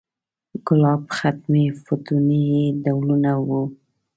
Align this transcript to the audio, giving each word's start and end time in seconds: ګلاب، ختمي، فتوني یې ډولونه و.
ګلاب، 0.65 1.01
ختمي، 1.17 1.65
فتوني 1.83 2.41
یې 2.51 2.65
ډولونه 2.83 3.31
و. 3.47 3.49